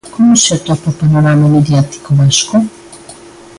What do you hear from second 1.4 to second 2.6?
mediático vasco?